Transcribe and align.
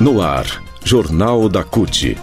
No 0.00 0.22
ar, 0.22 0.62
Jornal 0.84 1.48
da 1.48 1.64
CUT. 1.64 2.16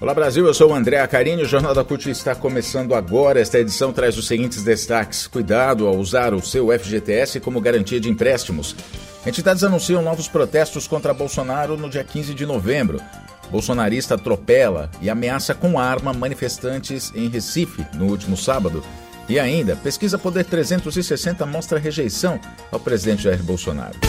Olá 0.00 0.12
Brasil, 0.12 0.44
eu 0.44 0.52
sou 0.52 0.70
o 0.70 0.74
André 0.74 0.98
Acarini. 0.98 1.44
O 1.44 1.48
Jornal 1.48 1.72
da 1.72 1.84
CUT 1.84 2.10
está 2.10 2.34
começando 2.34 2.92
agora. 2.92 3.40
Esta 3.40 3.60
edição 3.60 3.92
traz 3.92 4.18
os 4.18 4.26
seguintes 4.26 4.64
destaques: 4.64 5.28
cuidado 5.28 5.86
ao 5.86 5.96
usar 5.96 6.34
o 6.34 6.42
seu 6.42 6.76
FGTS 6.76 7.38
como 7.38 7.60
garantia 7.60 8.00
de 8.00 8.10
empréstimos. 8.10 8.74
Entidades 9.24 9.62
anunciam 9.62 10.02
novos 10.02 10.26
protestos 10.26 10.88
contra 10.88 11.14
Bolsonaro 11.14 11.76
no 11.76 11.88
dia 11.88 12.02
15 12.02 12.34
de 12.34 12.44
novembro. 12.44 13.00
Bolsonarista 13.48 14.16
atropela 14.16 14.90
e 15.00 15.08
ameaça 15.08 15.54
com 15.54 15.78
arma 15.78 16.12
manifestantes 16.12 17.12
em 17.14 17.28
Recife 17.28 17.86
no 17.94 18.06
último 18.06 18.36
sábado. 18.36 18.82
E 19.28 19.38
ainda, 19.38 19.76
pesquisa 19.76 20.18
Poder 20.18 20.44
360 20.44 21.46
mostra 21.46 21.78
rejeição 21.78 22.40
ao 22.72 22.80
presidente 22.80 23.22
Jair 23.22 23.40
Bolsonaro. 23.40 24.00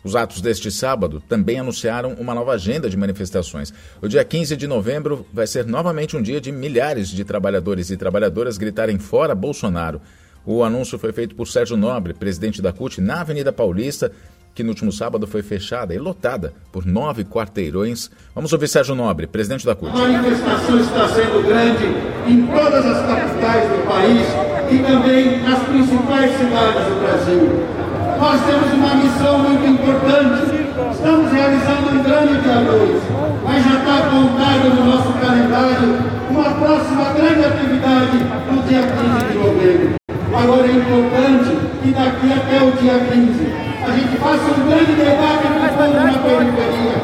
Os 0.04 0.14
atos 0.14 0.42
deste 0.42 0.70
sábado 0.70 1.22
também 1.26 1.58
anunciaram 1.58 2.12
uma 2.18 2.34
nova 2.34 2.52
agenda 2.52 2.90
de 2.90 2.96
manifestações. 2.96 3.72
O 4.02 4.06
dia 4.06 4.22
15 4.22 4.54
de 4.54 4.66
novembro 4.66 5.26
vai 5.32 5.46
ser 5.46 5.64
novamente 5.64 6.14
um 6.14 6.20
dia 6.20 6.38
de 6.38 6.52
milhares 6.52 7.08
de 7.08 7.24
trabalhadores 7.24 7.88
e 7.88 7.96
trabalhadoras 7.96 8.58
gritarem 8.58 8.98
fora 8.98 9.34
Bolsonaro. 9.34 10.02
O 10.44 10.62
anúncio 10.62 10.98
foi 10.98 11.10
feito 11.10 11.34
por 11.34 11.48
Sérgio 11.48 11.74
Nobre, 11.74 12.12
presidente 12.12 12.60
da 12.60 12.70
CUT, 12.70 13.00
na 13.00 13.22
Avenida 13.22 13.50
Paulista, 13.50 14.12
que 14.54 14.62
no 14.62 14.68
último 14.68 14.92
sábado 14.92 15.26
foi 15.26 15.42
fechada 15.42 15.94
e 15.94 15.98
lotada 15.98 16.52
por 16.70 16.84
nove 16.84 17.24
quarteirões. 17.24 18.10
Vamos 18.34 18.52
ouvir 18.52 18.68
Sérgio 18.68 18.94
Nobre, 18.94 19.26
presidente 19.26 19.64
da 19.64 19.74
CUT. 19.74 19.90
A 19.90 20.06
manifestação 20.06 20.78
está 20.80 21.08
sendo 21.08 21.46
grande 21.46 21.84
em 22.28 22.46
todas 22.46 22.84
as 22.84 23.06
capitais 23.06 23.70
do 23.70 23.86
país 23.86 24.26
e 24.70 24.82
também 24.82 25.42
nas 25.42 25.62
principais 25.62 26.36
cidades 26.36 26.84
do 26.84 27.00
Brasil 27.00 27.83
nós 28.24 28.40
temos 28.46 28.72
uma 28.72 28.94
missão 28.94 29.38
muito 29.38 29.66
importante. 29.68 30.64
Estamos 30.90 31.30
realizando 31.30 31.92
um 31.92 32.02
grande 32.02 32.40
dia 32.40 32.56
2, 32.56 33.02
mas 33.44 33.62
já 33.62 33.74
está 33.80 33.98
apontado 33.98 34.64
no 34.72 34.84
nosso 34.86 35.12
calendário 35.20 35.98
uma 36.30 36.50
próxima 36.56 37.04
grande 37.12 37.44
atividade 37.44 38.16
no 38.50 38.62
dia 38.62 38.80
15 38.80 39.26
de 39.28 39.38
novembro. 39.38 39.94
Agora 40.32 40.66
é 40.66 40.72
importante 40.72 41.52
que 41.82 41.92
daqui 41.92 42.32
até 42.32 42.64
o 42.64 42.72
dia 42.80 42.98
15 43.12 43.52
a 43.84 43.90
gente 43.92 44.16
faça 44.16 44.48
um 44.56 44.68
grande 44.70 44.92
debate 44.96 45.44
com 45.44 45.60
o 45.60 45.76
povo 45.76 45.94
na 46.00 46.18
periferia, 46.24 46.96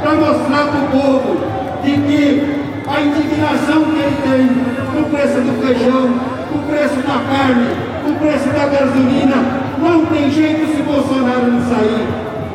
para 0.00 0.12
mostrar 0.14 0.64
para 0.70 0.78
o 0.78 0.88
povo 0.94 1.36
de 1.82 1.90
que 1.90 2.22
a 2.86 3.00
indignação 3.00 3.82
que 3.82 3.98
ele 3.98 4.16
tem 4.22 4.94
com 4.94 5.00
o 5.00 5.10
preço 5.10 5.40
do 5.40 5.60
feijão, 5.60 6.20
com 6.52 6.58
o 6.58 6.62
preço 6.70 6.96
da 7.02 7.18
carne, 7.26 7.66
com 8.04 8.10
o 8.12 8.14
preço 8.14 8.48
da 8.50 8.66
gasolina, 8.66 9.67
não 9.78 10.06
tem 10.06 10.30
jeito 10.30 10.66
se 10.74 10.82
Bolsonaro 10.82 11.52
não 11.52 11.62
sair. 11.62 12.06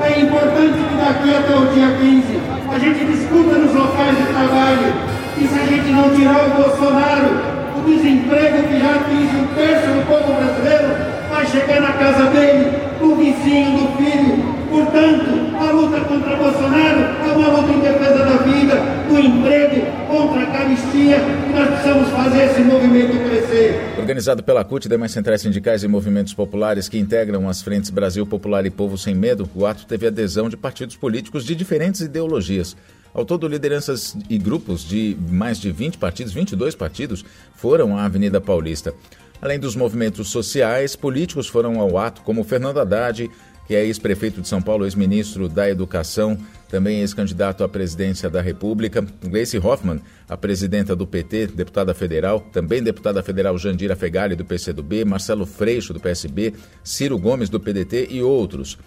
É 0.02 0.20
importante 0.20 0.78
que 0.78 0.96
daqui 0.98 1.36
até 1.36 1.56
o 1.56 1.66
dia 1.68 1.96
15 1.98 2.40
a 2.70 2.80
gente 2.80 3.06
discuta 3.06 3.58
nos 3.58 3.74
locais 3.74 4.18
de 4.18 4.24
trabalho 4.24 4.94
e 5.38 5.48
se 5.48 5.60
a 5.60 5.66
gente 5.66 5.92
não 5.92 6.10
tirar 6.10 6.48
o 6.48 6.62
Bolsonaro, 6.62 7.54
o 7.78 7.82
desemprego 7.86 8.68
que 8.68 8.80
já 8.80 8.96
atinge 8.96 9.36
um 9.38 9.48
terço 9.56 9.88
do 9.88 10.08
povo 10.08 10.34
brasileiro 10.34 10.96
vai 11.30 11.46
chegar 11.46 11.82
na 11.82 11.94
casa 11.94 12.26
dele, 12.32 12.72
do 13.00 13.16
vizinho, 13.16 13.78
do 13.78 13.98
filho. 13.98 14.54
Portanto, 14.70 15.54
a 15.60 15.72
luta 15.72 16.00
contra 16.02 16.36
Bolsonaro 16.36 17.00
é 17.24 17.32
uma 17.36 17.48
luta 17.48 17.74
em 17.74 17.80
defesa 17.80 18.26
da 18.26 18.44
vida, 18.44 18.76
do 19.08 19.20
emprego, 19.20 19.86
contra 20.08 20.44
a 20.44 20.46
caristia 20.48 21.18
e 21.18 21.54
nós 21.54 21.70
precisamos 21.70 22.10
fazer 22.10 22.46
esse 22.46 22.62
movimento 22.62 23.30
crescer. 23.30 23.93
Organizado 24.03 24.44
pela 24.44 24.66
CUT, 24.66 24.90
demais 24.90 25.14
centrais 25.14 25.40
sindicais 25.40 25.81
e 25.81 25.88
movimentos 25.88 26.34
populares 26.34 26.90
que 26.90 27.00
integram 27.00 27.47
as 27.47 27.62
frentes 27.62 27.90
Brasil 27.90 28.25
Popular 28.25 28.66
e 28.66 28.69
Povo 28.69 28.97
Sem 28.97 29.16
Medo, 29.16 29.50
o 29.56 29.66
ato 29.66 29.86
teve 29.86 30.06
adesão 30.06 30.50
de 30.50 30.58
partidos 30.58 30.97
políticos 30.97 31.46
de 31.46 31.56
diferentes 31.56 32.02
ideologias. 32.02 32.75
Ao 33.13 33.24
todo, 33.24 33.47
lideranças 33.47 34.18
e 34.30 34.38
grupos 34.38 34.84
de 34.84 35.16
mais 35.30 35.58
de 35.58 35.72
20 35.72 35.97
partidos, 36.00 36.34
22 36.34 36.75
partidos, 36.75 37.24
foram 37.56 37.97
à 37.97 38.03
Avenida 38.03 38.42
Paulista. 38.42 38.94
Além 39.42 39.58
dos 39.58 39.74
movimentos 39.74 40.30
sociais, 40.30 40.97
políticos 40.97 41.47
foram 41.47 41.80
ao 41.80 41.97
ato, 41.97 42.24
como 42.24 42.44
Fernando 42.44 42.81
Haddad, 42.81 43.31
que 43.68 43.75
é 43.75 43.85
ex-prefeito 43.85 44.41
de 44.41 44.47
São 44.47 44.62
Paulo, 44.62 44.85
ex-ministro 44.85 45.47
da 45.47 45.69
Educação, 45.69 46.38
também 46.69 47.01
ex-candidato 47.01 47.63
à 47.63 47.69
presidência 47.69 48.29
da 48.29 48.41
República. 48.41 49.06
Gleice 49.24 49.57
Hoffmann, 49.57 50.01
a 50.28 50.35
presidenta 50.35 50.96
do 50.96 51.06
PT, 51.06 51.47
deputada 51.47 51.94
federal, 51.94 52.40
também 52.40 52.81
deputada 52.81 53.22
federal 53.22 53.57
Jandira 53.57 53.96
Fegali, 53.96 54.35
do 54.35 54.44
PCdoB, 54.44 55.06
Marcelo 55.06 55.46
Freixo, 55.46 55.94
do 55.94 56.00
PSB, 56.00 56.53
Ciro 56.84 57.18
Gomes, 57.18 57.50
do 57.50 57.59
PDT 57.59 58.07
e 58.09 58.22
outros. 58.22 58.78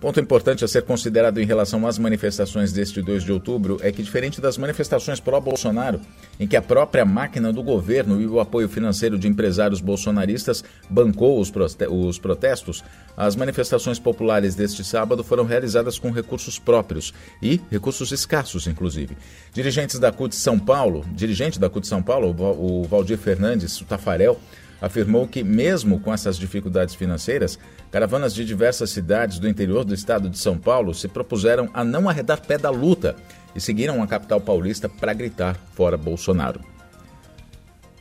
Ponto 0.00 0.20
importante 0.20 0.64
a 0.64 0.68
ser 0.68 0.82
considerado 0.82 1.40
em 1.40 1.44
relação 1.44 1.84
às 1.84 1.98
manifestações 1.98 2.72
deste 2.72 3.02
2 3.02 3.24
de 3.24 3.32
outubro 3.32 3.78
é 3.80 3.90
que, 3.90 4.00
diferente 4.00 4.40
das 4.40 4.56
manifestações 4.56 5.18
pró-Bolsonaro, 5.18 6.00
em 6.38 6.46
que 6.46 6.56
a 6.56 6.62
própria 6.62 7.04
máquina 7.04 7.52
do 7.52 7.64
governo 7.64 8.20
e 8.20 8.26
o 8.28 8.38
apoio 8.38 8.68
financeiro 8.68 9.18
de 9.18 9.26
empresários 9.26 9.80
bolsonaristas 9.80 10.62
bancou 10.88 11.40
os, 11.40 11.52
os 11.90 12.16
protestos, 12.16 12.84
as 13.16 13.34
manifestações 13.34 13.98
populares 13.98 14.54
deste 14.54 14.84
sábado 14.84 15.24
foram 15.24 15.44
realizadas 15.44 15.98
com 15.98 16.12
recursos 16.12 16.60
próprios 16.60 17.12
e 17.42 17.60
recursos 17.68 18.12
escassos, 18.12 18.68
inclusive. 18.68 19.16
Dirigentes 19.52 19.98
da 19.98 20.12
CUT 20.12 20.32
São 20.36 20.60
Paulo, 20.60 21.04
dirigente 21.12 21.58
da 21.58 21.68
CUT 21.68 21.84
São 21.88 22.04
Paulo, 22.04 22.36
o 22.38 22.84
Valdir 22.84 23.18
Fernandes, 23.18 23.80
o 23.80 23.84
Tafarel, 23.84 24.38
afirmou 24.80 25.26
que, 25.26 25.42
mesmo 25.42 26.00
com 26.00 26.12
essas 26.12 26.36
dificuldades 26.36 26.94
financeiras, 26.94 27.58
caravanas 27.90 28.34
de 28.34 28.44
diversas 28.44 28.90
cidades 28.90 29.38
do 29.38 29.48
interior 29.48 29.84
do 29.84 29.94
estado 29.94 30.28
de 30.28 30.38
São 30.38 30.58
Paulo 30.58 30.94
se 30.94 31.08
propuseram 31.08 31.68
a 31.74 31.82
não 31.84 32.08
arredar 32.08 32.40
pé 32.46 32.58
da 32.58 32.70
luta 32.70 33.16
e 33.54 33.60
seguiram 33.60 34.02
a 34.02 34.06
capital 34.06 34.40
paulista 34.40 34.88
para 34.88 35.12
gritar 35.12 35.56
fora 35.74 35.96
Bolsonaro. 35.96 36.60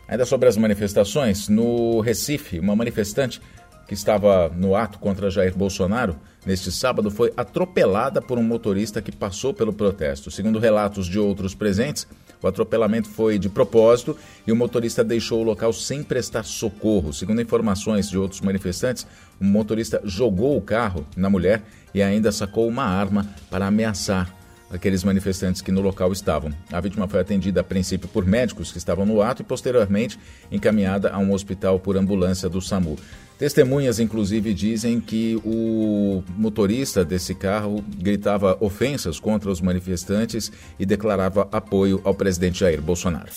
Ainda 0.07 0.25
sobre 0.25 0.47
as 0.47 0.55
manifestações, 0.55 1.49
no 1.49 1.99
Recife, 1.99 2.59
uma 2.59 2.75
manifestante 2.75 3.41
que 3.87 3.93
estava 3.93 4.49
no 4.49 4.75
ato 4.75 4.99
contra 4.99 5.29
Jair 5.29 5.55
Bolsonaro 5.55 6.17
neste 6.45 6.71
sábado 6.71 7.09
foi 7.09 7.33
atropelada 7.35 8.21
por 8.21 8.37
um 8.37 8.43
motorista 8.43 9.01
que 9.01 9.11
passou 9.11 9.53
pelo 9.53 9.73
protesto. 9.73 10.29
Segundo 10.29 10.59
relatos 10.59 11.07
de 11.07 11.19
outros 11.19 11.55
presentes, 11.55 12.07
o 12.41 12.47
atropelamento 12.47 13.09
foi 13.09 13.39
de 13.39 13.49
propósito 13.49 14.15
e 14.45 14.51
o 14.51 14.55
motorista 14.55 15.03
deixou 15.03 15.41
o 15.41 15.43
local 15.43 15.73
sem 15.73 16.03
prestar 16.03 16.43
socorro. 16.43 17.13
Segundo 17.13 17.41
informações 17.41 18.09
de 18.09 18.17
outros 18.17 18.41
manifestantes, 18.41 19.07
o 19.39 19.45
motorista 19.45 20.01
jogou 20.03 20.57
o 20.57 20.61
carro 20.61 21.05
na 21.15 21.29
mulher 21.29 21.63
e 21.93 22.01
ainda 22.01 22.31
sacou 22.31 22.67
uma 22.67 22.83
arma 22.83 23.27
para 23.49 23.67
ameaçar 23.67 24.36
aqueles 24.71 25.03
manifestantes 25.03 25.61
que 25.61 25.71
no 25.71 25.81
local 25.81 26.11
estavam. 26.11 26.53
A 26.71 26.79
vítima 26.79 27.07
foi 27.07 27.19
atendida 27.19 27.61
a 27.61 27.63
princípio 27.63 28.07
por 28.07 28.25
médicos 28.25 28.71
que 28.71 28.77
estavam 28.77 29.05
no 29.05 29.21
ato 29.21 29.41
e 29.41 29.45
posteriormente 29.45 30.19
encaminhada 30.51 31.09
a 31.11 31.17
um 31.17 31.33
hospital 31.33 31.79
por 31.79 31.97
ambulância 31.97 32.49
do 32.49 32.61
SAMU. 32.61 32.97
Testemunhas, 33.37 33.99
inclusive, 33.99 34.51
dizem 34.51 34.99
que 34.99 35.39
o 35.45 36.23
motorista 36.35 37.05
desse 37.05 37.35
carro 37.35 37.83
gritava 37.97 38.57
ofensas 38.59 39.19
contra 39.19 39.51
os 39.51 39.61
manifestantes 39.61 40.51
e 40.79 40.85
declarava 40.85 41.47
apoio 41.51 42.01
ao 42.03 42.15
presidente 42.15 42.59
Jair 42.59 42.81
Bolsonaro. 42.81 43.29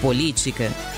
Política. 0.00 0.91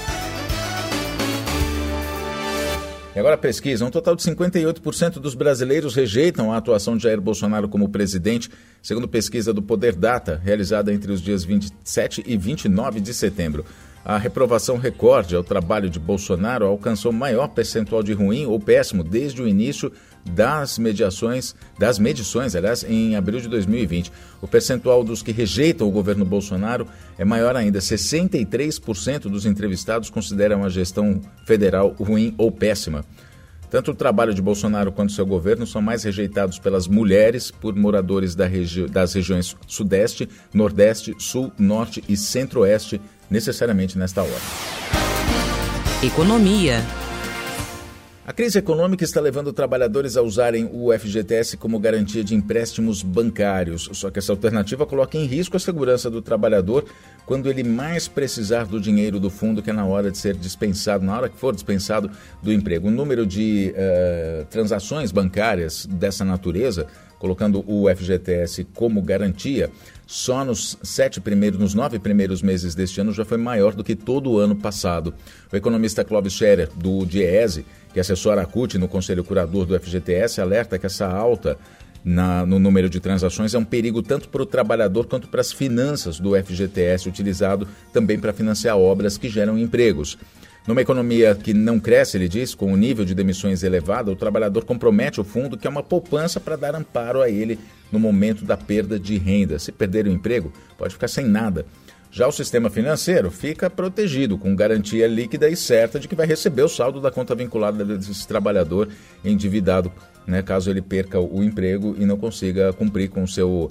E 3.14 3.18
agora 3.18 3.36
a 3.36 3.38
pesquisa. 3.38 3.84
Um 3.84 3.90
total 3.90 4.16
de 4.16 4.24
58% 4.24 5.20
dos 5.20 5.36
brasileiros 5.36 5.94
rejeitam 5.94 6.52
a 6.52 6.56
atuação 6.56 6.96
de 6.96 7.04
Jair 7.04 7.20
Bolsonaro 7.20 7.68
como 7.68 7.88
presidente, 7.88 8.50
segundo 8.82 9.06
pesquisa 9.06 9.52
do 9.52 9.62
Poder 9.62 9.94
Data, 9.94 10.40
realizada 10.42 10.92
entre 10.92 11.12
os 11.12 11.22
dias 11.22 11.44
27 11.44 12.24
e 12.26 12.36
29 12.36 12.98
de 13.00 13.14
setembro. 13.14 13.64
A 14.04 14.18
reprovação 14.18 14.76
recorde 14.76 15.36
ao 15.36 15.44
trabalho 15.44 15.88
de 15.88 16.00
Bolsonaro 16.00 16.66
alcançou 16.66 17.12
maior 17.12 17.48
percentual 17.48 18.02
de 18.02 18.12
ruim 18.12 18.46
ou 18.46 18.58
péssimo 18.58 19.04
desde 19.04 19.40
o 19.40 19.48
início 19.48 19.92
das 20.24 20.78
mediações, 20.78 21.54
das 21.78 21.98
medições, 21.98 22.54
aliás, 22.54 22.84
em 22.84 23.16
abril 23.16 23.40
de 23.40 23.48
2020. 23.48 24.10
O 24.40 24.48
percentual 24.48 25.04
dos 25.04 25.22
que 25.22 25.32
rejeitam 25.32 25.86
o 25.86 25.90
governo 25.90 26.24
Bolsonaro 26.24 26.86
é 27.18 27.24
maior 27.24 27.56
ainda. 27.56 27.78
63% 27.78 29.20
dos 29.22 29.46
entrevistados 29.46 30.10
consideram 30.10 30.64
a 30.64 30.68
gestão 30.68 31.20
federal 31.44 31.94
ruim 31.98 32.34
ou 32.38 32.50
péssima. 32.50 33.04
Tanto 33.70 33.90
o 33.90 33.94
trabalho 33.94 34.32
de 34.32 34.40
Bolsonaro 34.40 34.92
quanto 34.92 35.12
seu 35.12 35.26
governo 35.26 35.66
são 35.66 35.82
mais 35.82 36.04
rejeitados 36.04 36.60
pelas 36.60 36.86
mulheres, 36.86 37.50
por 37.50 37.74
moradores 37.74 38.34
da 38.34 38.46
regi 38.46 38.86
das 38.86 39.14
regiões 39.14 39.56
Sudeste, 39.66 40.28
Nordeste, 40.52 41.12
Sul, 41.18 41.52
Norte 41.58 42.02
e 42.08 42.16
Centro-Oeste 42.16 43.00
necessariamente 43.28 43.98
nesta 43.98 44.22
hora. 44.22 44.40
Economia. 46.04 47.03
A 48.26 48.32
crise 48.32 48.58
econômica 48.58 49.04
está 49.04 49.20
levando 49.20 49.52
trabalhadores 49.52 50.16
a 50.16 50.22
usarem 50.22 50.66
o 50.72 50.90
FGTS 50.98 51.58
como 51.58 51.78
garantia 51.78 52.24
de 52.24 52.34
empréstimos 52.34 53.02
bancários. 53.02 53.90
Só 53.92 54.10
que 54.10 54.18
essa 54.18 54.32
alternativa 54.32 54.86
coloca 54.86 55.18
em 55.18 55.26
risco 55.26 55.58
a 55.58 55.60
segurança 55.60 56.08
do 56.08 56.22
trabalhador 56.22 56.86
quando 57.26 57.50
ele 57.50 57.62
mais 57.62 58.08
precisar 58.08 58.64
do 58.64 58.80
dinheiro 58.80 59.20
do 59.20 59.28
fundo, 59.28 59.62
que 59.62 59.68
é 59.68 59.74
na 59.74 59.84
hora 59.84 60.10
de 60.10 60.16
ser 60.16 60.36
dispensado, 60.36 61.04
na 61.04 61.14
hora 61.14 61.28
que 61.28 61.36
for 61.36 61.54
dispensado 61.54 62.10
do 62.42 62.50
emprego. 62.50 62.88
O 62.88 62.90
número 62.90 63.26
de 63.26 63.74
uh, 63.76 64.46
transações 64.46 65.12
bancárias 65.12 65.84
dessa 65.84 66.24
natureza 66.24 66.86
colocando 67.24 67.64
o 67.66 67.88
FGTS 67.88 68.64
como 68.74 69.00
garantia, 69.00 69.70
só 70.06 70.44
nos 70.44 70.76
sete 70.82 71.22
primeiros, 71.22 71.58
nos 71.58 71.72
nove 71.72 71.98
primeiros 71.98 72.42
meses 72.42 72.74
deste 72.74 73.00
ano 73.00 73.14
já 73.14 73.24
foi 73.24 73.38
maior 73.38 73.74
do 73.74 73.82
que 73.82 73.96
todo 73.96 74.30
o 74.30 74.38
ano 74.38 74.54
passado. 74.54 75.14
O 75.50 75.56
economista 75.56 76.04
Clóvis 76.04 76.34
Scherer, 76.34 76.68
do 76.76 77.06
DIEESE, 77.06 77.64
que 77.94 77.98
assessora 77.98 78.42
a 78.42 78.44
CUT 78.44 78.76
no 78.76 78.86
Conselho 78.86 79.24
Curador 79.24 79.64
do 79.64 79.80
FGTS, 79.80 80.38
alerta 80.38 80.78
que 80.78 80.84
essa 80.84 81.06
alta 81.06 81.56
na, 82.04 82.44
no 82.44 82.58
número 82.58 82.90
de 82.90 83.00
transações 83.00 83.54
é 83.54 83.58
um 83.58 83.64
perigo 83.64 84.02
tanto 84.02 84.28
para 84.28 84.42
o 84.42 84.46
trabalhador 84.46 85.06
quanto 85.06 85.26
para 85.26 85.40
as 85.40 85.50
finanças 85.50 86.20
do 86.20 86.36
FGTS, 86.36 87.08
utilizado 87.08 87.66
também 87.90 88.18
para 88.18 88.34
financiar 88.34 88.76
obras 88.76 89.16
que 89.16 89.30
geram 89.30 89.56
empregos. 89.56 90.18
Numa 90.66 90.80
economia 90.80 91.34
que 91.34 91.52
não 91.52 91.78
cresce, 91.78 92.16
ele 92.16 92.26
diz, 92.26 92.54
com 92.54 92.66
o 92.66 92.72
um 92.72 92.76
nível 92.76 93.04
de 93.04 93.14
demissões 93.14 93.62
elevado, 93.62 94.10
o 94.10 94.16
trabalhador 94.16 94.64
compromete 94.64 95.20
o 95.20 95.24
fundo, 95.24 95.58
que 95.58 95.66
é 95.66 95.70
uma 95.70 95.82
poupança 95.82 96.40
para 96.40 96.56
dar 96.56 96.74
amparo 96.74 97.20
a 97.20 97.28
ele 97.28 97.58
no 97.92 97.98
momento 97.98 98.46
da 98.46 98.56
perda 98.56 98.98
de 98.98 99.18
renda. 99.18 99.58
Se 99.58 99.70
perder 99.70 100.06
o 100.06 100.10
emprego, 100.10 100.50
pode 100.78 100.94
ficar 100.94 101.08
sem 101.08 101.26
nada. 101.26 101.66
Já 102.10 102.26
o 102.26 102.32
sistema 102.32 102.70
financeiro 102.70 103.30
fica 103.30 103.68
protegido, 103.68 104.38
com 104.38 104.56
garantia 104.56 105.06
líquida 105.06 105.50
e 105.50 105.56
certa 105.56 106.00
de 106.00 106.08
que 106.08 106.14
vai 106.14 106.26
receber 106.26 106.62
o 106.62 106.68
saldo 106.68 106.98
da 106.98 107.10
conta 107.10 107.34
vinculada 107.34 107.84
desse 107.84 108.26
trabalhador 108.26 108.88
endividado, 109.22 109.92
né, 110.26 110.42
caso 110.42 110.70
ele 110.70 110.82
perca 110.82 111.20
o 111.20 111.42
emprego 111.42 111.94
e 111.98 112.04
não 112.04 112.16
consiga 112.16 112.72
cumprir 112.72 113.08
com, 113.08 113.26
seu, 113.26 113.70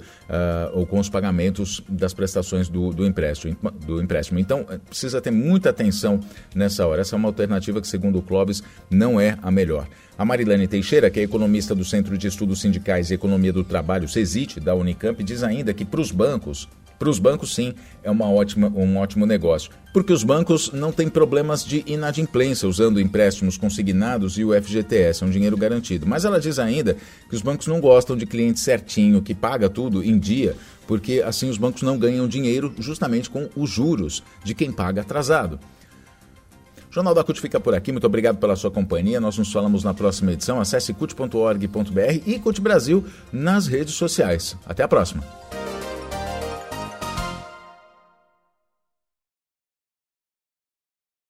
ou 0.72 0.86
com 0.86 0.98
os 0.98 1.08
pagamentos 1.08 1.82
das 1.88 2.14
prestações 2.14 2.68
do, 2.68 2.90
do, 2.90 3.06
empréstimo, 3.06 3.56
do 3.86 4.00
empréstimo. 4.00 4.38
Então, 4.38 4.66
eh, 4.70 4.78
precisa 4.78 5.20
ter 5.20 5.30
muita 5.30 5.70
atenção 5.70 6.20
nessa 6.54 6.86
hora. 6.86 7.00
Essa 7.00 7.16
é 7.16 7.18
uma 7.18 7.28
alternativa 7.28 7.80
que, 7.80 7.88
segundo 7.88 8.18
o 8.18 8.22
Clóvis, 8.22 8.62
não 8.90 9.20
é 9.20 9.36
a 9.42 9.50
melhor. 9.50 9.86
A 10.16 10.24
Marilane 10.24 10.68
Teixeira, 10.68 11.10
que 11.10 11.18
é 11.18 11.22
economista 11.22 11.74
do 11.74 11.84
Centro 11.84 12.16
de 12.16 12.28
Estudos 12.28 12.60
Sindicais 12.60 13.10
e 13.10 13.14
Economia 13.14 13.52
do 13.52 13.64
Trabalho, 13.64 14.08
CESIT, 14.08 14.60
da 14.60 14.74
Unicamp, 14.74 15.22
diz 15.24 15.42
ainda 15.42 15.74
que 15.74 15.84
para 15.84 16.00
os 16.00 16.12
bancos, 16.12 16.68
para 17.04 17.10
os 17.10 17.18
bancos, 17.18 17.54
sim, 17.54 17.74
é 18.02 18.10
uma 18.10 18.30
ótima, 18.30 18.68
um 18.68 18.96
ótimo 18.96 19.26
negócio, 19.26 19.70
porque 19.92 20.10
os 20.10 20.24
bancos 20.24 20.72
não 20.72 20.90
têm 20.90 21.06
problemas 21.06 21.62
de 21.62 21.84
inadimplência 21.86 22.66
usando 22.66 22.98
empréstimos 22.98 23.58
consignados 23.58 24.38
e 24.38 24.44
o 24.44 24.54
FGTS, 24.54 25.22
é 25.22 25.26
um 25.26 25.30
dinheiro 25.30 25.54
garantido. 25.54 26.06
Mas 26.06 26.24
ela 26.24 26.40
diz 26.40 26.58
ainda 26.58 26.96
que 27.28 27.36
os 27.36 27.42
bancos 27.42 27.66
não 27.66 27.78
gostam 27.78 28.16
de 28.16 28.24
cliente 28.24 28.58
certinho, 28.58 29.20
que 29.20 29.34
paga 29.34 29.68
tudo 29.68 30.02
em 30.02 30.18
dia, 30.18 30.56
porque 30.86 31.22
assim 31.22 31.50
os 31.50 31.58
bancos 31.58 31.82
não 31.82 31.98
ganham 31.98 32.26
dinheiro 32.26 32.72
justamente 32.78 33.28
com 33.28 33.50
os 33.54 33.68
juros 33.68 34.22
de 34.42 34.54
quem 34.54 34.72
paga 34.72 35.02
atrasado. 35.02 35.60
O 36.90 36.94
Jornal 36.94 37.12
da 37.12 37.22
CUT 37.22 37.38
fica 37.38 37.60
por 37.60 37.74
aqui. 37.74 37.92
Muito 37.92 38.06
obrigado 38.06 38.38
pela 38.38 38.56
sua 38.56 38.70
companhia. 38.70 39.20
Nós 39.20 39.36
nos 39.36 39.52
falamos 39.52 39.84
na 39.84 39.92
próxima 39.92 40.32
edição. 40.32 40.58
Acesse 40.58 40.94
cut.org.br 40.94 42.22
e 42.24 42.38
CUT 42.38 42.60
Brasil 42.62 43.04
nas 43.30 43.66
redes 43.66 43.94
sociais. 43.94 44.56
Até 44.64 44.84
a 44.84 44.88
próxima. 44.88 45.43